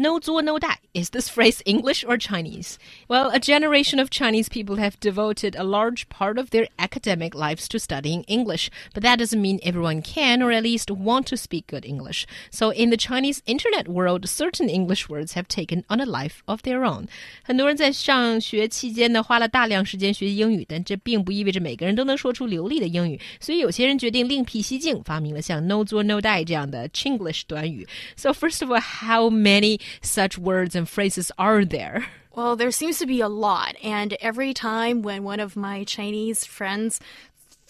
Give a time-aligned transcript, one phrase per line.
[0.00, 0.78] No zuo no die.
[0.94, 2.78] Is this phrase English or Chinese?
[3.06, 7.68] Well, a generation of Chinese people have devoted a large part of their academic lives
[7.68, 11.66] to studying English, but that doesn't mean everyone can or at least want to speak
[11.66, 12.26] good English.
[12.50, 16.62] So in the Chinese internet world, certain English words have taken on a life of
[16.62, 17.08] their own.
[17.42, 23.20] 很多人在上学期间呢，花了大量时间学英语，但这并不意味着每个人都能说出流利的英语。
[23.38, 27.86] 所以有些人决定另辟蹊径，发明了像 “no zuo no die” 这样的 Chinglish 短语。
[28.16, 32.06] So first of all, how many such words and phrases are there?
[32.32, 36.44] Well, there seems to be a lot, and every time when one of my Chinese
[36.44, 37.00] friends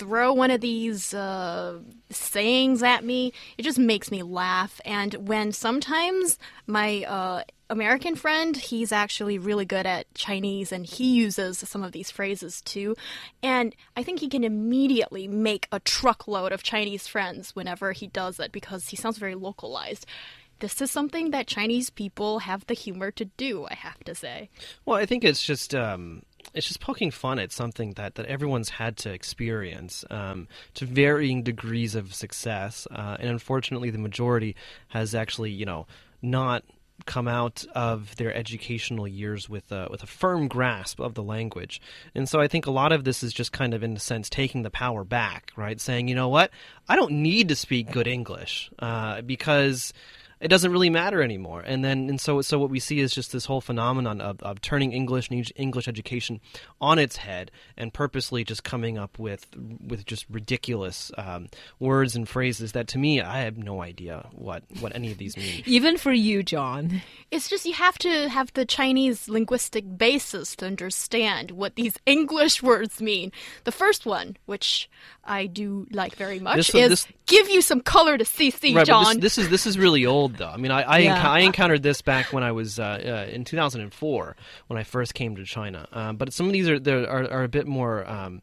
[0.00, 1.78] throw one of these uh,
[2.10, 4.80] sayings at me, it just makes me laugh.
[4.84, 11.12] And when sometimes my uh, American friend, he's actually really good at Chinese and he
[11.12, 12.96] uses some of these phrases too.
[13.42, 18.40] And I think he can immediately make a truckload of Chinese friends whenever he does
[18.40, 20.06] it because he sounds very localized
[20.60, 24.50] this is something that Chinese people have the humor to do, I have to say.
[24.84, 26.22] Well, I think it's just um,
[26.54, 31.42] it's just poking fun at something that, that everyone's had to experience um, to varying
[31.42, 34.56] degrees of success, uh, and unfortunately, the majority
[34.88, 35.86] has actually, you know,
[36.22, 36.64] not
[37.06, 41.80] come out of their educational years with a, with a firm grasp of the language.
[42.14, 44.28] And so I think a lot of this is just kind of, in a sense,
[44.28, 45.80] taking the power back, right?
[45.80, 46.50] Saying, you know what,
[46.88, 49.92] I don't need to speak good English uh, because
[50.40, 51.62] it doesn't really matter anymore.
[51.66, 54.60] And then and so so what we see is just this whole phenomenon of, of
[54.60, 56.40] turning English and English education
[56.80, 59.46] on its head and purposely just coming up with
[59.86, 64.62] with just ridiculous um, words and phrases that to me I have no idea what
[64.80, 65.62] what any of these mean.
[65.66, 70.66] Even for you, John, it's just you have to have the Chinese linguistic basis to
[70.66, 73.32] understand what these English words mean.
[73.64, 74.88] The first one, which
[75.24, 78.74] I do like very much, this, is this, give you some color to see see,
[78.74, 79.20] right, John.
[79.20, 80.48] This, this, is this is really old old though.
[80.48, 81.16] I mean, I I, yeah.
[81.16, 84.36] enc- I encountered this back when I was uh, uh, in 2004
[84.68, 85.88] when I first came to China.
[85.92, 88.08] Um, but some of these are are, are a bit more.
[88.08, 88.42] Um,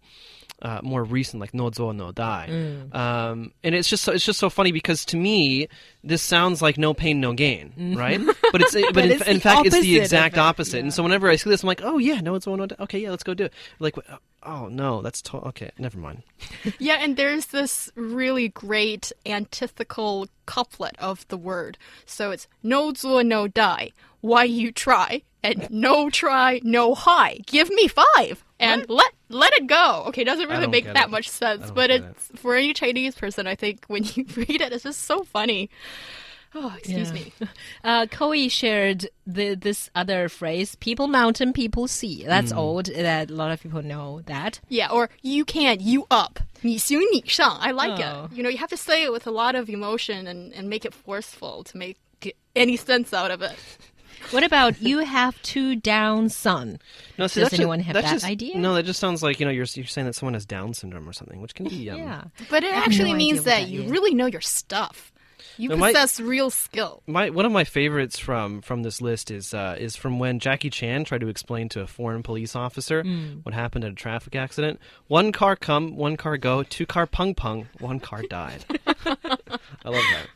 [0.60, 2.96] uh, more recent, like no zo no die, mm.
[2.96, 5.68] um, and it's just so, it's just so funny because to me
[6.04, 7.94] this sounds like no pain no gain, mm-hmm.
[7.94, 8.20] right?
[8.52, 10.78] but it's but, in, in fact it's the exact opposite.
[10.78, 10.84] Yeah.
[10.86, 12.76] And so whenever I see this, I'm like, oh yeah, no zo no die.
[12.80, 13.54] Okay, yeah, let's go do it.
[13.78, 13.98] Like,
[14.44, 15.72] oh no, that's to- okay.
[15.78, 16.24] Never mind.
[16.80, 21.78] yeah, and there's this really great antithetical couplet of the word.
[22.06, 23.92] So it's no zuo no die.
[24.22, 25.22] Why you try?
[25.44, 27.40] And no try, no high.
[27.46, 28.90] Give me five and what?
[28.90, 30.06] let let it go.
[30.08, 31.12] Okay, it doesn't really make that it.
[31.12, 32.40] much sense, but it's it.
[32.40, 33.48] for any Chinese person.
[33.48, 35.70] I think when you read it, it's just so funny.
[36.57, 37.15] Oh, excuse yeah.
[37.15, 37.33] me.
[37.85, 42.25] Uh, Koi shared the, this other phrase, people mountain, people sea.
[42.27, 42.57] That's mm.
[42.57, 42.87] old.
[42.87, 44.61] That a lot of people know that.
[44.69, 46.41] Yeah, or you can't, you up.
[46.65, 47.59] 你行你上.
[47.61, 48.27] I like oh.
[48.27, 48.37] it.
[48.37, 50.85] You know, you have to say it with a lot of emotion and, and make
[50.85, 51.99] it forceful to make
[52.55, 53.59] any sense out of it.
[54.31, 56.79] What about you have two down son?
[57.19, 58.57] No, see, Does anyone have that just, idea?
[58.57, 61.09] No, that just sounds like you know you're you're saying that someone has Down syndrome
[61.09, 62.25] or something, which can be um, yeah.
[62.49, 65.13] But it actually no means that, that you really know your stuff.
[65.58, 67.02] You now possess my, real skill.
[67.08, 70.70] My one of my favorites from from this list is uh, is from when Jackie
[70.70, 73.44] Chan tried to explain to a foreign police officer mm.
[73.44, 74.80] what happened at a traffic accident.
[75.08, 78.66] One car come, one car go, two car pung pung, one car died.
[79.06, 80.28] I love that.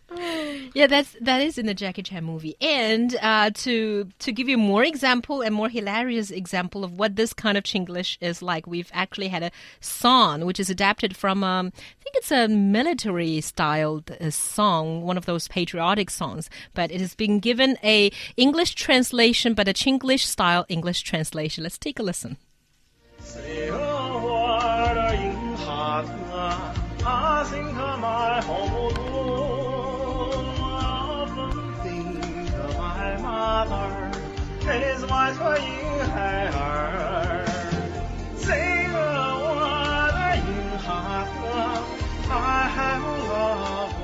[0.74, 2.56] Yeah, that's that is in the Jackie Chan movie.
[2.62, 7.34] And uh, to to give you more example and more hilarious example of what this
[7.34, 11.74] kind of Chinglish is like, we've actually had a song which is adapted from um,
[11.76, 17.02] I think it's a military styled uh, song, one of those patriotic songs, but it
[17.02, 21.64] has been given a English translation, but a Chinglish style English translation.
[21.64, 22.38] Let's take a listen.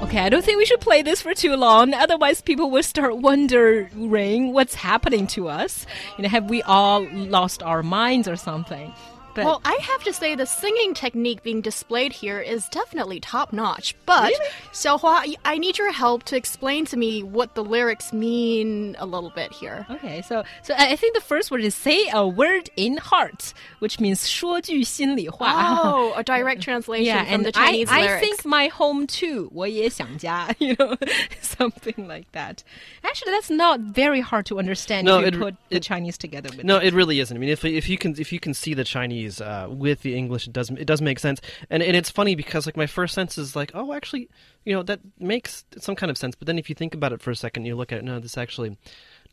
[0.04, 1.94] Okay, I don't think we should play this for too long.
[1.94, 5.86] Otherwise, people will start wondering what's happening to us.
[6.18, 8.94] You know, have we all lost our minds or something?
[9.37, 13.51] But Well, I have to say the singing technique being displayed here is definitely top
[13.51, 13.95] notch.
[14.05, 14.35] But
[14.75, 19.31] Xiaohua, I need your help to explain to me what the lyrics mean a little
[19.31, 19.87] bit here.
[19.89, 23.55] Okay, so so I I think the first word is say a word in heart,
[23.79, 25.81] which means 说句心里话。
[25.83, 28.21] Oh, a direct translation yeah, from and the Chinese I, I lyrics.
[28.21, 29.49] think my home too.
[29.55, 30.95] 我也想家, you know,
[31.41, 32.63] something like that.
[33.03, 36.19] Actually, that's not very hard to understand No, if you it- put the it- Chinese
[36.19, 36.89] together with No, it.
[36.89, 37.35] it really isn't.
[37.35, 40.16] I mean, if if you can if you can see the Chinese uh, with the
[40.16, 41.42] English, it does it does make sense.
[41.70, 44.30] And and it's funny because like my first sense is like, oh, actually,
[44.66, 46.36] you know, that makes some kind of sense.
[46.36, 48.20] But then if you think about it for a second, you look at it, no,
[48.20, 48.78] this actually,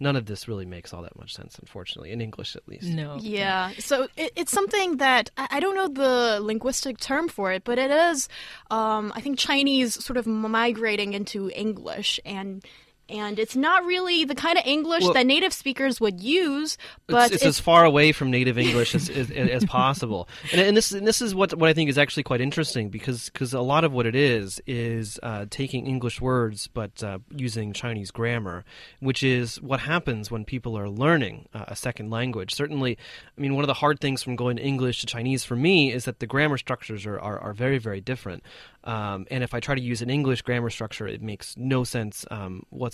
[0.01, 1.59] none of this really makes all that much sense.
[1.59, 2.85] Unfortunately, in English at least.
[2.85, 3.17] No.
[3.21, 7.65] Yeah, so it, it's something that I, I don't know the linguistic term for it,
[7.65, 8.29] but it is,
[8.71, 12.65] um, I think, Chinese sort of migrating into English, and
[13.09, 17.27] and it's not really the kind of English Well- that native speakers would use, but
[17.27, 20.93] it's, it's as far away from native English as, as, as possible, and, and this
[20.93, 23.85] and this is what what I think is actually quite interesting because because a lot
[23.85, 28.65] of what it is is uh, taking English words but uh, using Chinese grammar,
[29.01, 32.55] which is what happens when people are learning uh, a second language.
[32.55, 32.97] Certainly,
[33.37, 36.05] I mean one of the hard things from going English to Chinese for me is
[36.07, 38.43] that the grammar structures are are, are very very different.
[38.85, 42.27] Um, and if I try to use an English grammar structure, it makes no sense
[42.31, 42.94] um, whatsoever.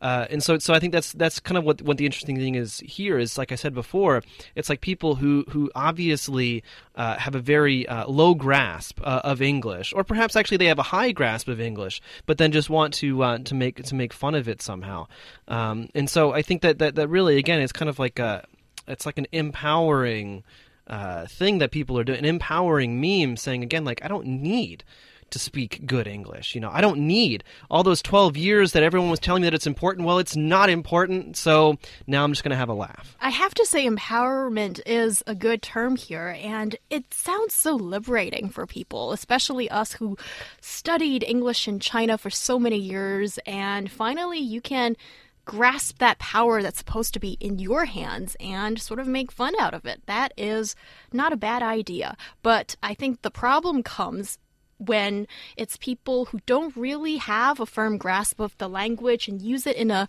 [0.00, 2.54] Uh, and so, so I think that's that's kind of what what the interesting thing
[2.54, 4.22] is here is like I said before,
[4.54, 6.62] it's like people who who obviously
[6.94, 10.78] uh, have a very uh, low grasp uh, of English, or perhaps actually they have
[10.78, 14.12] a high grasp of English, but then just want to uh, to make to make
[14.12, 15.06] fun of it somehow.
[15.48, 18.44] Um, and so I think that, that that really again is kind of like a
[18.86, 20.42] it's like an empowering
[20.90, 24.82] uh, thing that people are doing, an empowering meme saying again, like, I don't need
[25.30, 26.54] to speak good English.
[26.54, 29.54] You know, I don't need all those 12 years that everyone was telling me that
[29.54, 30.06] it's important.
[30.06, 33.16] Well, it's not important, so now I'm just going to have a laugh.
[33.20, 38.48] I have to say, empowerment is a good term here, and it sounds so liberating
[38.48, 40.16] for people, especially us who
[40.60, 44.96] studied English in China for so many years, and finally you can
[45.44, 49.52] grasp that power that's supposed to be in your hands and sort of make fun
[49.58, 50.00] out of it.
[50.06, 50.76] That is
[51.12, 52.16] not a bad idea.
[52.42, 54.38] But I think the problem comes
[54.80, 59.66] when it's people who don't really have a firm grasp of the language and use
[59.66, 60.08] it in a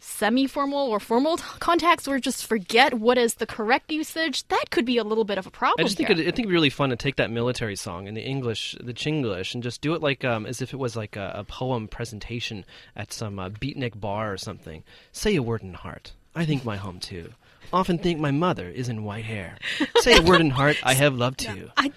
[0.00, 4.84] semi formal or formal context or just forget what is the correct usage, that could
[4.84, 5.84] be a little bit of a problem.
[5.84, 6.16] I just think here.
[6.16, 8.74] it, I think it'd be really fun to take that military song in the English,
[8.80, 11.44] the Chinglish, and just do it like um, as if it was like a, a
[11.44, 12.64] poem presentation
[12.96, 14.82] at some uh, beatnik bar or something.
[15.12, 16.12] Say a word in heart.
[16.34, 17.30] I think my home too.
[17.72, 19.56] Often think my mother is in white hair.
[19.98, 20.76] Say a word in heart.
[20.82, 21.70] I have love too.
[21.76, 21.92] I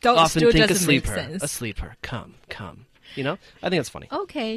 [0.00, 1.28] don't, Often think a doesn't sleeper.
[1.40, 1.96] A sleeper.
[2.02, 2.86] Come, come.
[3.14, 4.08] You know, I think that's funny.
[4.10, 4.54] Okay.